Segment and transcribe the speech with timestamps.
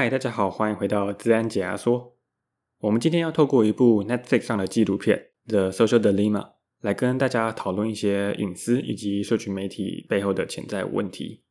[0.00, 2.16] 嗨，大家好，欢迎回到资安解压缩。
[2.78, 6.40] 我们今天要透过一部 Netflix 上的纪录片《The Social Dilemma》
[6.80, 11.42] 来跟大家讨论一些隐私以及社群媒体背后的潜在问题。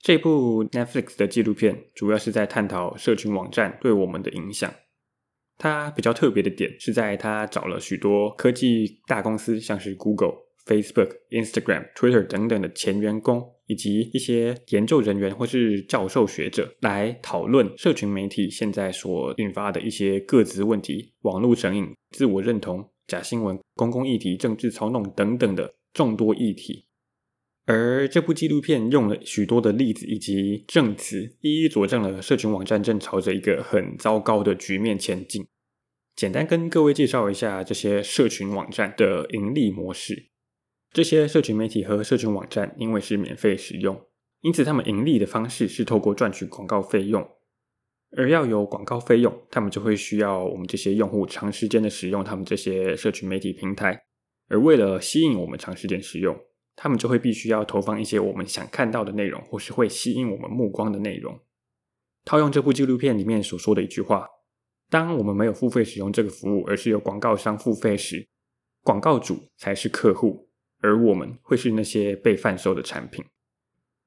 [0.00, 4.72] 这部 Netflix 的纪录片主要是在探讨社群网站对我们的影响。
[5.58, 10.32] 它比较特别的点是在它找了许多科技大公司，像是 Google、
[10.64, 13.52] Facebook、Instagram、Twitter 等等的前员工。
[13.66, 26.84] 以及一些研究人员或是教授学者来讨论社群媒体现在所引发的一些个资问题、网络成瘾、自我认同、假新闻、公共议题、政治操弄等等的众多议题。
[27.68, 35.44] 而这部纪录片用了许多的例子以及证词，一一佐证了社群网站正朝着一个很糟糕的局面前进。
[36.14, 40.28] 简单跟各位介绍一下这些社群网站的盈利模式。
[40.92, 44.06] 这些社群媒体和社群网站因为是免费使用，
[44.40, 47.28] 因此他们盈利的方式是透过赚取广告费用。
[48.16, 54.04] 而要有广告费用，他们就会需要我们这些用户长时间的使用他们这些社群媒体平台。
[54.48, 56.38] 而为了吸引我们长时间使用，
[56.76, 61.40] 他们就会必须要投放一些我们想看到的内容，或是会吸引我们目光的内容。
[62.24, 64.28] 套用这部纪录片里面所说的一句话：
[64.88, 68.28] 当我们没有付费使用这个服务，而是由广告商付费时，
[68.82, 70.45] 广告主才是客户。
[70.86, 73.24] 而我们会是那些被贩售的产品。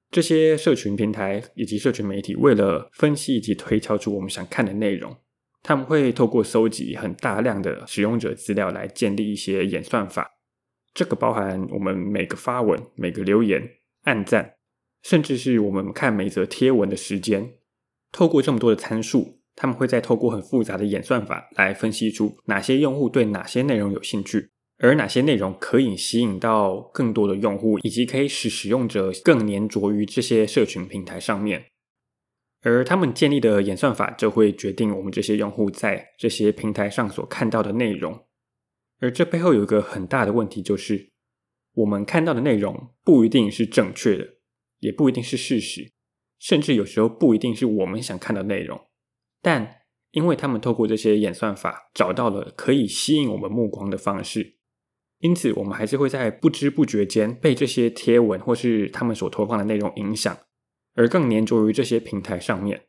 [0.10, 5.16] 这些社群平台以及社群媒体，为了分析以及推敲出我们想看的内容，
[5.62, 10.32] 他们会透过搜集很大量的使用者资料来建立一些演算法。
[10.94, 13.62] 这个包含我们每个发文、每个留言、
[14.06, 14.56] 按赞，
[15.04, 17.54] 甚至是我们看每则贴文的时间。
[18.12, 24.50] 透过这么多的参数，他们会再透过很复杂的演算法来分析出哪些用户对哪些内容有兴趣。
[24.82, 31.66] 而哪些内容可以吸引到更多的用户，以及可以使使用者更黏着于这些社群平台上面，
[32.62, 38.26] 而他们建立的演算法就会决定我们这些用户在这些平台上所看到的内容。
[39.02, 41.12] 而这背后有一个很大的问题，就是
[41.74, 44.28] 我们看到的内容不一定是正确的，
[44.80, 45.92] 也不一定是事实，
[46.40, 48.80] 甚至有时候不一定是我们想看的内容。
[49.42, 49.82] 但
[50.12, 54.59] 因为他们透过这些演算法找到了可以吸引我们目光的方式。
[55.20, 60.38] 因此，我们还是会在不知不觉间被这些贴文或是他们所投放的内容影响，
[60.96, 62.84] 而更黏着于这些平台上面。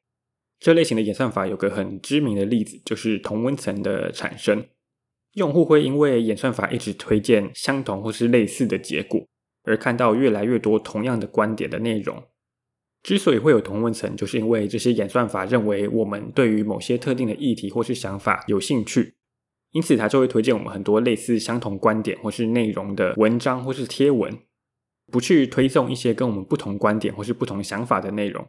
[0.61, 4.65] 这类型的演算法有个很知名的例子，就是同温层的产生。
[5.35, 9.27] 用户会因为演算法一直推荐相同或是类似的结果，
[9.65, 12.23] 而看到越来越多同样的观点的内容。
[13.03, 19.15] 之所以会有同温层，就是因为这些演算法认为我们对于某些特定的议题或是想法有兴趣。
[19.73, 24.37] 因此，他就会推荐我们很多类似相同观点或是内容的文章或是贴文，
[25.13, 28.49] 不去推送一些跟我们不同观点或是不同想法的内容，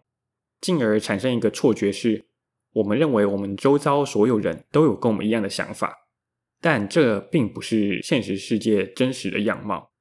[0.60, 2.26] 进而产生一个错觉是，
[2.74, 5.96] 我们认为我们周遭所有人都有跟我们一样的想法，
[6.60, 9.92] 但这并不是现实世界真实的样貌。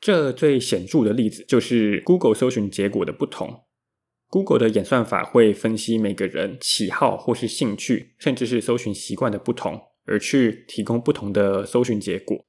[0.00, 3.62] 这最显著的例子就是 Google 搜寻结果的不同。
[4.28, 9.80] Google 的演算法会分析每个人喜好或是兴趣，甚至是搜寻习惯的不同。
[10.06, 12.44] 而去提供不同的搜寻结果。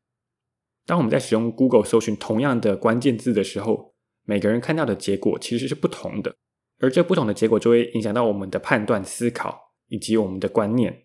[0.85, 6.35] 当我们在使用 Google 搜寻同样的关键字的时候，每个人看到的结果其实是不同的，
[6.79, 11.03] 而这不同的结果就会影响到我们的判断、思考以及我们的观念。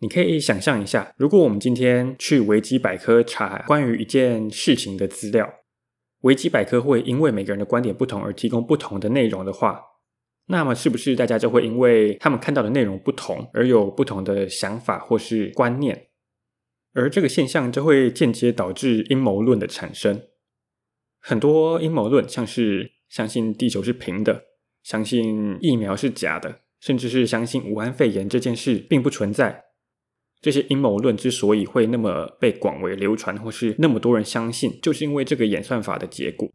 [0.00, 5.52] 你可以想象一下，如果我们今天去维基百科查关于一件事情的资料，
[6.20, 9.82] 维基百科会因为每个人的观点不同而提供不同的内容的话，
[10.50, 16.06] 那么，是不是大家就会因为他们看到的内容不同，而有不同的想法或是观念？
[16.94, 20.22] 而这个现象就会间接导致阴谋论的产生。
[21.20, 24.44] 很多阴谋论，像是相信地球是平的，
[24.82, 29.64] 相信疫苗是假的，甚至是相信武汉肺炎这件事并不存在。
[30.40, 36.48] 这些阴谋论之所以会那么被广为流传，或是那么多人相信，就是因为这个演算法的结果。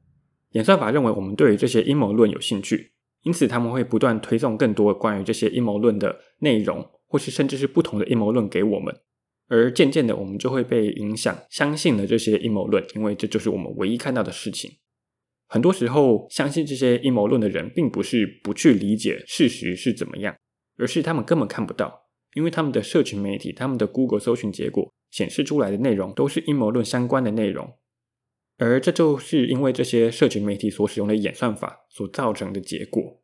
[0.53, 2.91] 演算法认为我们对于这些阴谋论有兴趣。
[3.23, 8.95] 因此，他们会不断推送更多关于这些阴谋论的内容，或是甚至是不同的阴谋论给我们。
[9.47, 14.71] 而渐渐的，我们就会被影响，相信了这些阴谋论，因为这就是我们唯一看到的事情。
[15.47, 20.35] 很多时候，相信这些阴谋论的人，并不是不去理解事实是怎么样，
[20.77, 27.71] 而是他们根本看不到，因为他们的社群媒体、他们的 Google 搜寻结果显示出来的内容，都是阴谋论相关的内容。
[28.63, 33.21] 而这就是因为这些社群媒体所使用的演算法所造成的结果。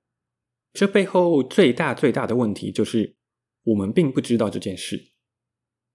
[0.73, 3.15] 这背后最大最大的问题就是，
[3.63, 5.13] 我们并不知道这件事。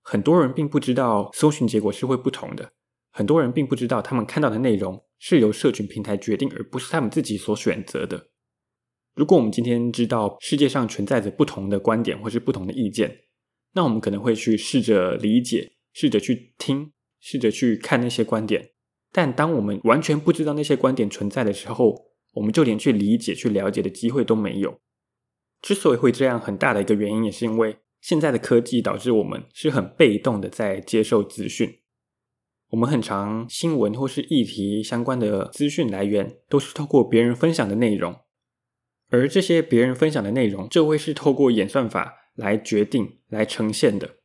[0.01, 2.73] 很多人并不知道搜寻结果是会不同的，
[3.13, 8.31] 很多人并不知道他们看到的内容是由社群平台决定，而不是他们自己所选择的。
[9.15, 13.25] 如果我们今天知道世界上存在着不同的观点或是不同的意见，
[13.75, 18.71] 那我们可能会去试着理解，试着去听，试着去看那些观点。
[19.17, 24.81] 但当我们完全不知道那些观点存在的时候，我们就连去理解、去了解的机会都没有。
[25.63, 31.79] 之所以会这样，很大的一个原因也是因为现在的科技导致我们是很被动的在接受资讯。
[32.71, 38.17] 我们很常新闻或是议题相关的资讯来源都是透过别人分享的内容。
[39.11, 44.17] 而这些别人分享的内容，就会是透过演算法来决定、来呈现的。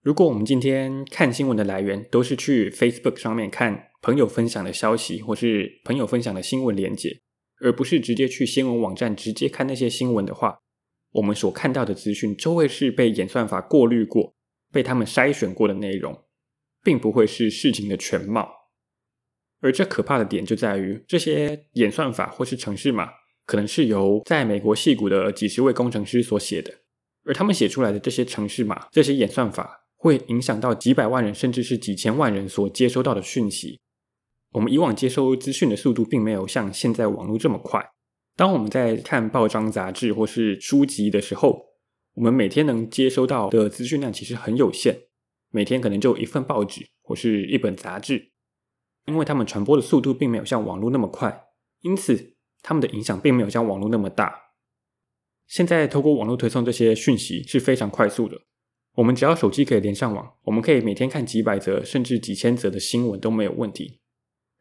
[0.00, 7.22] 如果我们今天看新闻的来源都是去 Facebook 上面看朋友分享的消息，或是朋友分享的新闻连接，
[7.62, 10.58] 而不是直接去新闻网站直接看那些新闻的话，
[11.12, 14.34] 我们所看到的资讯就会是被演算法过滤过、
[14.70, 16.24] 被他们筛选过的内容，
[16.82, 18.50] 并不会是事情的全貌。
[19.62, 23.10] 而这可怕的点就在于，这些演算法或是程式码。
[23.46, 26.72] 可能是由在美国矽谷的几十位工程师所写的，
[27.24, 33.78] 而他们写出来的这些程式码、这些演算法，会影响到几百万人，甚至是几千万人所接收到的讯息。
[34.54, 37.84] 我们以往接收资讯的速度，并没有像现在网络这么快。
[38.36, 41.66] 当我们在看报章杂志或是书籍的时候，
[42.14, 44.96] 我们每天能接收到的资讯量其实很有限，
[45.50, 48.30] 每天可能就一份报纸或是一本杂志，
[49.06, 51.46] 因为他们传播的速度并没有像网络那么快，
[51.82, 52.32] 因此。
[52.66, 54.34] 他们的影响并没有像网络那么大。
[55.46, 58.40] 现在透过网络推送这些讯息是非常快速的。
[58.94, 64.00] 我们只要手机可以连上网，我们可以每天看几百则甚至几千则的新闻都没有问题。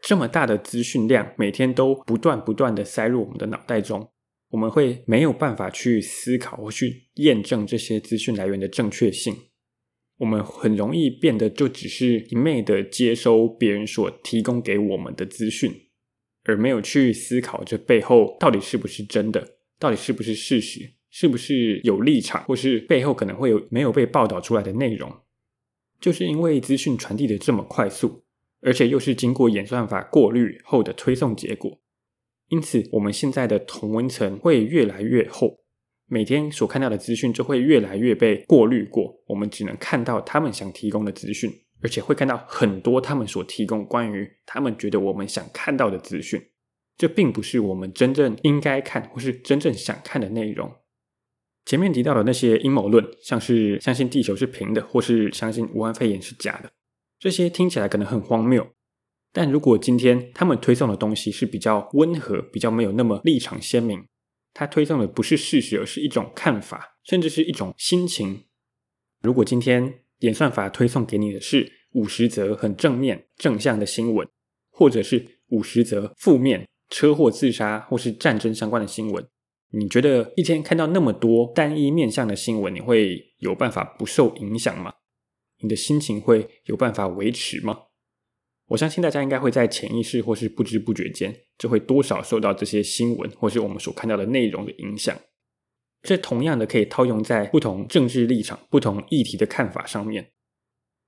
[0.04, 4.12] 这么大的资讯量，每天都不断不断的塞入我们的脑袋中，
[4.50, 9.34] 我们会没有办法去思考或去验证这些资讯来源的正确性。
[10.18, 15.72] 我们很容易变得就只是一昧的接收别人所提供给我们的资讯。
[16.44, 25.10] 而没有去思考这背后到底是不是真的，到底是不是事实，是不是有立场，或是背后可能会有没有被报道出来的内容。
[26.02, 28.23] 就是因为资讯传递的这么快速，
[28.64, 31.80] 而且又是经过演算法过滤后的推送结果，
[32.50, 35.60] 因此我们现在的同温层会越来越厚，
[36.08, 41.52] 每天所看到的资讯就会越来越被过滤过，我们只能看到他们想提供的资讯。
[41.82, 46.42] 而且会看到很多他们所提供关于他们觉得我们想看到的资讯，
[46.96, 50.74] 这并不是我们真正应该看或是真正想看的内容。
[51.66, 56.72] 前面提到的那些阴谋论，像是相信地球是平的，或是相信武汉肺炎是假的，
[57.24, 58.68] 这些听起来可能很荒谬。
[59.32, 64.06] 但如果今天他们推送的东西是比较温和，比较没有那么立场鲜明，
[64.54, 68.44] 他推送的不是事实，而是一种看法，甚至是一种心情。
[69.22, 74.28] 如果今天，演算法推送给你的是五十则很正面、正向的新闻，
[74.70, 79.26] 或者是五十则负面、车祸、自杀或是战争相关的新闻。
[79.70, 84.96] 你觉得一天看到那么多单一面向的新闻，你会有办法不受影响吗？
[85.64, 87.84] 你的心情会有办法维持吗？
[88.68, 95.18] 我相信大家应该会在潜意识或是不知不觉间，就会多少受到这些新闻或是我们所看到的内容的影响。
[96.02, 100.32] 这同样的可以套用在不同政治立场、不同议题的看法上面。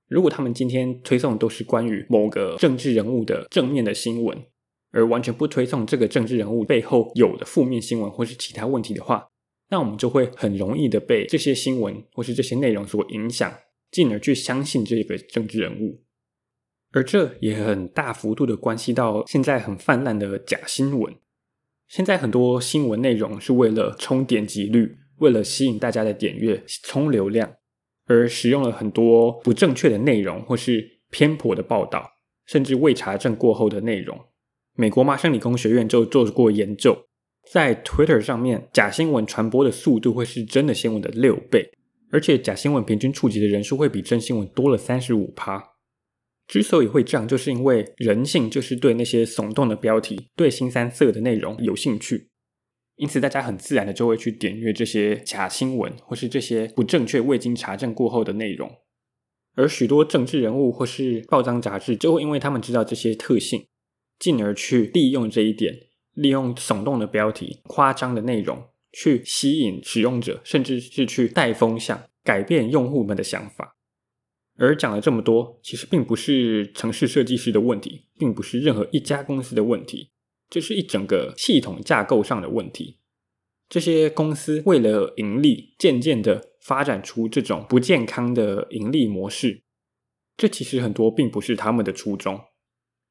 [0.08, 4.46] 如果他们今天推送都是关于某个政治人物的正面的新闻，
[4.92, 9.28] 而完全不推送这个政治人物背后有的负面新闻或是其他问题的话，
[9.68, 13.52] 那我们就会很容易的被这些新闻或是这些内容所影响，
[13.96, 16.02] 进而去相信这个政治人物。
[16.92, 21.14] 而这也很大幅度的关系到现在很泛滥的假新闻。
[21.88, 27.54] 现在很多新闻内容是为了冲点击率，为了吸引大家的点阅、冲流量，
[28.04, 32.06] 而使用了很多不正确的内容，或是偏颇的报道，
[32.44, 34.20] 甚至未查证过后的内容。
[34.74, 37.06] 美国麻省理工学院就做过研究，
[37.50, 41.70] 在 Twitter 上面，假新闻传播的速度会是真的新闻的六倍，
[42.10, 45.72] 而且假新闻平均触及的人数会比真新闻多了三十五趴。
[46.46, 52.30] 之所以会这样，就是因为人性就是对那些耸动的标题、对新三色的内容有兴趣，
[52.94, 58.70] 因此大家很自然的就会去点阅这些假新闻，或是这些不正确、未经查证过后的内容。
[59.56, 63.66] 而许多政治人物或是报章杂志，就会因为他们知道这些特性，
[64.20, 65.74] 进而去利用这一点，
[66.14, 73.76] 利用耸动的标题、夸张的内容，去吸引使用者，甚至是去带风向，改变用户们的想法。
[74.56, 80.08] 而讲了这么多，其实并不是城市设计师的问题，并不是任何一家公司的问题，
[80.48, 82.96] 这是一整个系统架构上的问题。
[83.68, 89.62] 这些公司为了盈利，渐渐的发展出这种不健康的盈利模式。
[90.38, 92.40] 这其实很多并不是他们的初衷。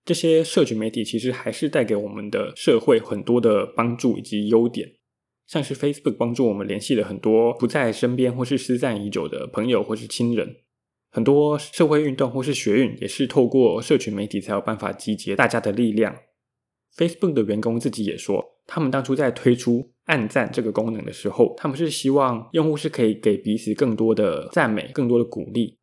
[0.04, 4.92] 这些社群媒体其实还是带给我们的社会很多的帮助以及优点，
[5.48, 10.58] 像是 Facebook 帮助我们联系了很多不在身边或是失散已久的朋友或是亲人。
[11.12, 16.16] 很多社会运动或是学运也是透过社群媒体才有办法集结大家的力量。
[16.98, 25.78] Facebook 的员工自己也说，他们当初在推出按赞这个功能的时候，他们是希望用户是可以给彼此更多的赞美、更多的鼓励。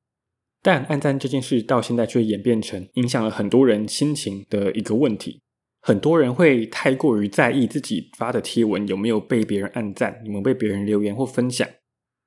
[0.62, 5.41] 但按赞这件事到现在却演变成影响了很多人心情的一个问题。
[5.84, 11.68] 很多人会太过于在意自己发的贴文有没有被别人按赞，有没有被别人留言或分享，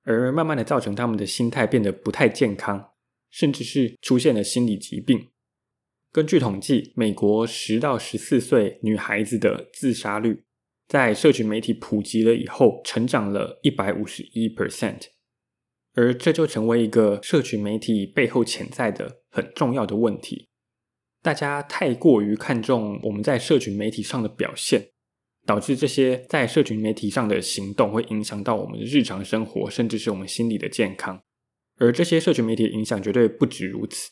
[0.04, 2.90] 而慢慢的造成他们的心态变得不太健康，
[3.32, 5.30] 甚至是出现了心理疾病。
[6.12, 10.44] 根据统计，美国十到十四岁女孩子的自杀率，
[10.90, 15.08] 在社群媒体普及了以后，成长了一百五十一 percent，
[15.94, 20.50] 而这就成为一个社群媒体背后潜在的很重要的问题。
[21.26, 24.90] 大家太过于看重我们在社群媒体上的表现，
[25.44, 31.24] 导致这些在社群媒体上的行动会影响到我们的日常生活，甚至是我们心理的健康。
[31.80, 34.12] 而这些社群媒体的影响绝对不止如此。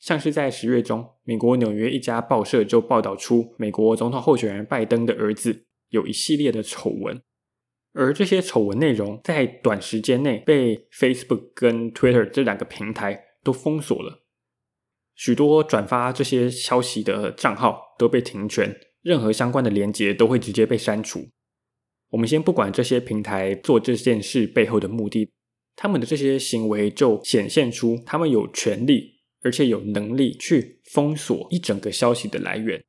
[0.00, 7.22] 像是在十月中，美国纽约一家报社就报道出美国总统候选人拜登的儿子有一系列的丑闻，
[7.92, 14.24] 而这些丑闻内容在短时间内被 Facebook 跟 Twitter 这两个平台都封锁了。
[15.18, 18.72] 许多转发这些消息的账号都被停权，
[19.02, 21.26] 任何相关的连接都会直接被删除。
[22.10, 25.28] 我们先不管这些平台做这件事背后的目的，
[25.74, 32.80] 他们的这些行为就显现出他们有权利而且有能力去封锁一整个消息的来源。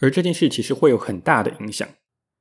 [0.00, 1.88] 而这件事其实会有很大的影响。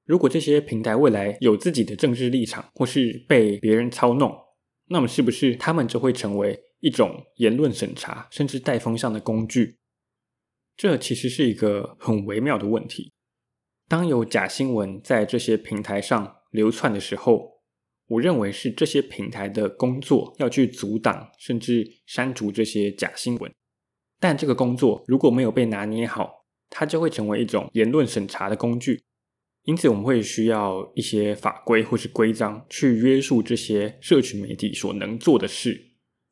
[0.06, 4.32] 如果这些平台未来有自己的政治立场，或是被别人操弄，
[4.90, 9.78] 那么是不是他们就会成为一种言论审查，甚至带风向的工具，
[10.76, 13.14] 这其实是一个很微妙的问题。
[13.88, 17.62] 当有假新闻在这些平台上流窜的时候，
[18.08, 23.52] 我认为是这些平台的工作要去阻挡，甚至删除这些假新闻。
[24.20, 29.04] 但这个工作如果没有被拿捏好，它就会成为一种言论审查的工具。
[29.66, 35.91] 因此，我们会需要一些法规或是规章去约束这些社群媒体所能做的事。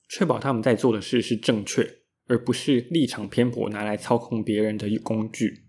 [0.09, 5.63] 确保他们在做的事是正确，而不是立场偏颇拿来操控别人的工具。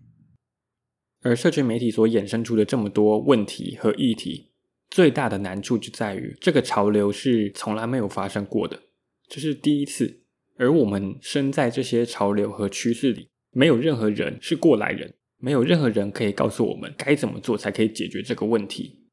[1.23, 4.53] 而社群媒体所衍生出的这么多问题和议题，
[4.89, 8.81] 最大的难处就在于这个潮流是从来没有发生过的，
[9.29, 10.23] 这是第一次。
[10.57, 19.07] 而我们身在这些潮流和趋势里，没有任何人是过来人，没有任何人可以告诉我们该怎么做才可以解决这个问题。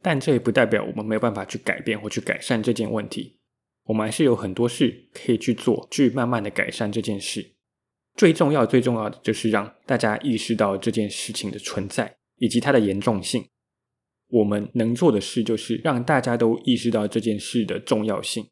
[0.00, 3.37] 但这也不代表我们没有办法去改变或去改善这件问题。
[3.88, 7.54] 我们还是有很多事可以去做，去慢慢的改善这件事。
[8.14, 13.46] 最重要、最重要的就是让大家意识到这件事情的存在以及它的严重性。
[14.28, 18.46] 我们能做的事就是让大家都意识到这件事的重要性。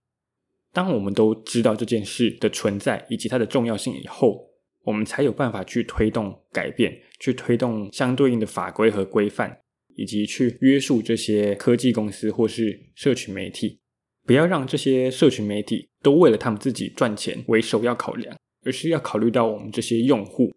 [0.72, 4.48] 当我们都知道这件事的存在以及它的重要性以后，
[4.84, 9.58] 我们才有办法去推动改变，去推动相对应的法规和规范，
[9.96, 13.80] 以及去约束这些科技公司或是社群媒体。
[14.26, 20.52] 不要让这些社群媒体都为了他们自己赚钱为首要考量，而是要考虑到我们这些用户。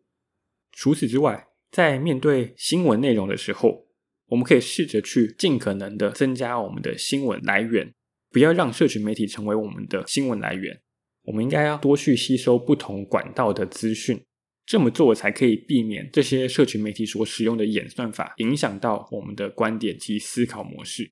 [0.72, 3.86] 除此之外，在面对新闻内容的时候，
[4.30, 7.94] 我们可以试着去尽可能的增加我们的新闻来源，
[8.32, 10.82] 不要让社群媒体成为我们的新闻来源。
[11.24, 14.20] 我们应该要多去吸收不同管道的资讯，
[14.66, 21.12] 这么做才可以避免这些社群媒体所使用的演算法影响到我们的观点及思考模式。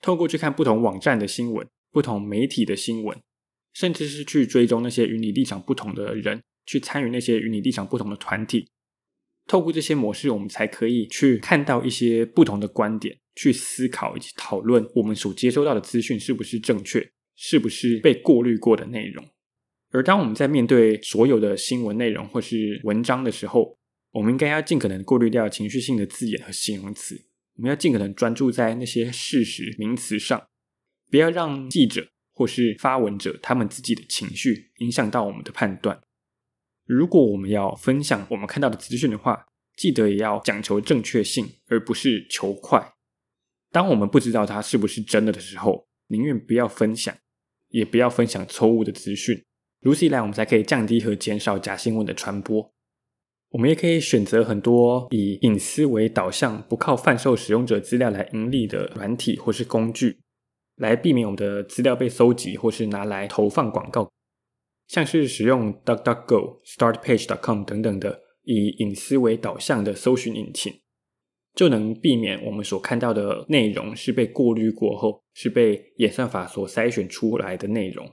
[0.00, 3.18] 透过去看不同网站的新闻、不同媒体的新闻，
[3.72, 8.68] 甚至是去追踪那些与你立场不同的人，去参与那些与你立场不同的团体。
[9.46, 19.24] 透过这些模式，我们才可以去看到一些不同的观点，去思考以及讨论我们所接收到的资讯是不是正确，是不是被过滤过的内容。
[19.92, 23.78] 而当我们在面对所有的新闻内容或是文章的时候，
[24.10, 27.24] 我们应该要尽可能过滤掉情绪性的字眼和形容词。
[27.56, 30.46] 我们要尽可能专注在那些事实名词上，
[31.10, 36.00] 不要让记者或是发文者他们自己的情绪影响到我们的判断。
[36.84, 39.46] 如果我们要分享我们看到的资讯的话，
[39.76, 42.92] 记得也要讲求正确性，而不是求快。
[43.72, 47.16] 当我们不知道它是不是真的的时候，宁愿不要分享，
[47.68, 49.42] 也不要分享错误的资讯。
[49.80, 52.72] 如此一来，我们才可以降低和减少假新闻的传播。
[53.50, 60.18] 我们也可以选择很多以隐私为导向、不靠贩售使用者资料来盈利的软体或是工具，
[60.76, 64.10] 来避免我们的资料被搜集或是拿来投放广告。
[64.88, 70.74] 像是使用 DuckDuckGo、StartPage.com 等等的以隐私为导向的搜寻引擎。
[71.54, 78.06] 就能避免我们所看到的内容是被过滤过后，是被演算法所筛选出来的内容。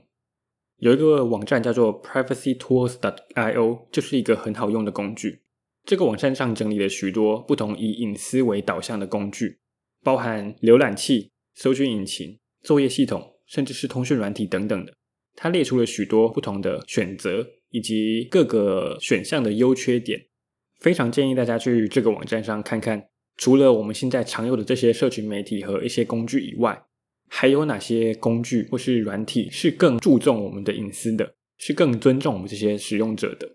[0.78, 5.40] 有一个网站叫做 PrivacyTools.io，就是一个很好用的工具。
[5.84, 9.58] 这个网站上整理了许多不同以隐私为导向的工具，
[10.02, 14.94] 包含浏览器、搜寻引擎、作业系统，甚至是通讯软体等等的。
[15.36, 20.26] 它列出了许多不同的选择以及各个选项的优缺点，
[20.80, 23.08] 非常建议大家去这个网站上看看。
[23.36, 26.84] 除了我们现在常用的这些社群媒体和一些工具以外，
[27.28, 33.48] 还有哪些工具或是软体是更注重我们的隐私的，是更尊重我们这些使用者的？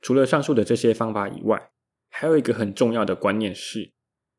[0.00, 1.70] 除了上述的这些方法以外，
[2.08, 3.92] 还有一个很重要的观念是，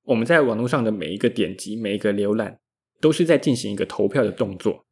[0.03, 2.59] 我们在网络上的每一个点击、每一个浏览，
[3.01, 4.85] 都是在进行一个投票的动作。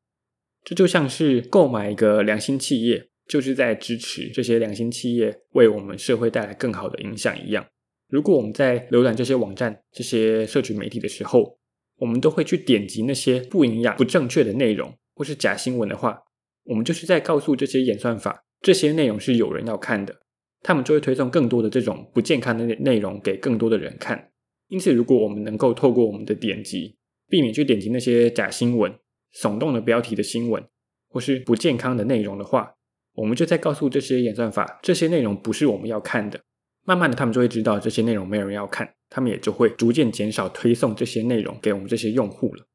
[0.64, 7.66] 这就像是购买一个良心企业，就是在支持这些良心企业为我们社会带来更好的影响一样。
[8.10, 11.58] 如果我们在浏览这些网站、这些社群媒体的时候，
[11.98, 16.22] 我们都会去点击那些不营养、不正确的内容，或是假新闻的话，
[16.66, 20.22] 我们就是在告诉这些演算法，这些内容是有人要看的，
[20.62, 24.32] 他们就会推送更多的这种不健康的内容给更多的人看。
[24.68, 26.98] 因此，如果我们能够透过我们的点击，
[27.30, 28.94] 避免去点击那些假新闻、
[29.34, 30.64] 耸动的标题的新闻，
[31.08, 32.74] 或是不健康的内容的话，
[33.14, 36.42] 我们就在告诉这些演算法，这些内容不是我们要看的。
[36.88, 42.68] 慢慢的，他们就会知道这些内容没有人要看，他们也就会逐渐减少推送这些内容给我们这些用户了。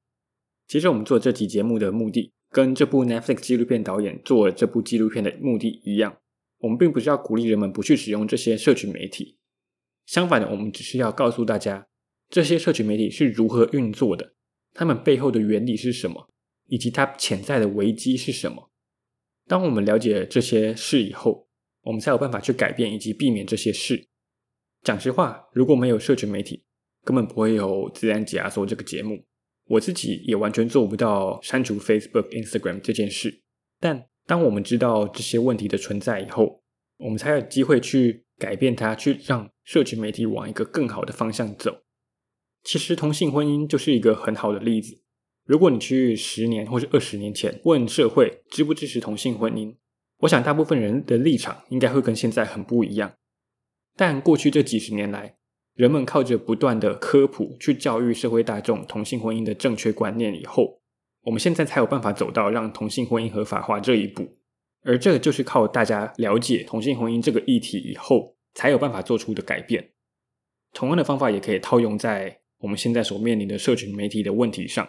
[0.67, 6.17] 其实我们做这期节目的目的，跟这部 Netflix 纪录片导演做这部纪录片的目的一样，
[6.59, 9.39] 我们并不是要鼓励人们不去使用这些社群媒体，
[10.07, 11.87] 相反的，我们只是要告诉大家，
[12.29, 14.35] 这些社群媒体是如何运作的，
[14.75, 16.29] 他们背后的原理是什么，
[16.67, 18.71] 以及它潜在的危机是什么。
[19.47, 21.49] 当我们了解这些事以后，
[21.83, 24.09] 我们才有办法去改变以及避免这些事。
[24.83, 26.65] 讲实话，如果没有社群媒体，
[27.05, 29.25] 根本不会有自然解压缩这个节目。
[29.67, 33.43] 我自己也完全做不到删除 Facebook、Instagram 这件事。
[33.79, 36.63] 但当我们知道这些问题的存在以后，
[36.99, 41.83] 我们才有机会去改变它，去让社群媒体往一个更好的方向走。
[42.65, 45.03] 其实同性婚姻就是一个很好的例子。
[45.45, 49.77] 如果你去十年或是二十年前问社会支不支持同性婚姻，
[50.21, 53.15] 我想，大部分人的立场应该会跟现在很不一样。
[53.97, 55.37] 但过去这几十年来，
[55.75, 60.83] 人们靠着不断的科普去教育社会大众同性婚姻的正确观念以后，
[61.23, 64.37] 我们现在才有办法走到让同性婚姻合法化这一步。
[64.83, 69.91] 而这就是靠大家了解同性婚姻这个议题以后，才有办法做出的改变。
[70.73, 74.89] 同样的方法也可以套用在我们现在所面临的社群媒体的问题上。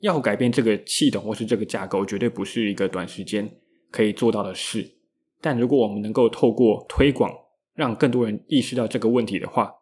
[0.00, 3.50] 要改变这个系统或是这个架构，绝对不是一个短时间
[3.90, 4.96] 可以做到的事，
[5.40, 7.32] 但如果我们能够透过推广，
[7.74, 9.72] 让更多人意识到这个问题的话，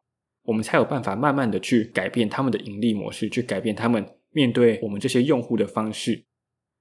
[0.44, 6.24] 我们才有办法慢慢的去改变他们的盈利模式，去改变他们面对我们这些用户的方式，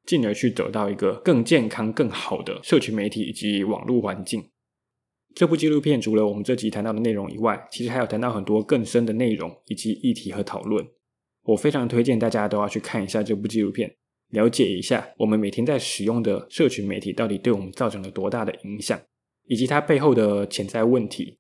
[0.05, 4.49] 进而去得到一个更健康、更好的社群媒体以及网络环境。
[5.33, 10.85] 这部纪录片除了我们这集谈到的内容以外，其实还有谈到很多更深的内容以及议题和讨论。
[11.43, 13.95] 我非常推荐大家都要去看一下这部纪录片。
[14.31, 18.99] 了解一下我们每天在使用的社群媒体到底对我们造成了多大的影响，
[19.47, 21.37] 以及它背后的潜在问题。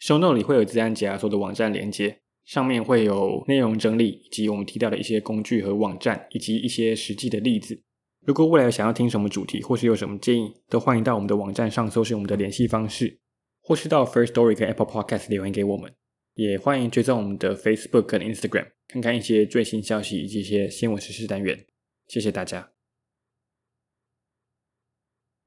[0.00, 7.82] Show Note 里会有资安解压缩的网站连接，上面会有内容整理，以及我们提到的一些工具和网站，以及一些实际的例子。
[8.24, 13.18] 如果未来想要听什么主题，或是有什么建议，都欢迎到我们的网站上搜寻我们的联系方式，
[13.62, 15.92] 或是到 First Story 跟 Apple Podcast 留言给我们。
[16.34, 21.64] 也欢迎追踪我们的 Facebook 跟 Instagram，看看一些最新消息以及一些新闻时事单元。
[22.06, 22.75] 谢谢大家。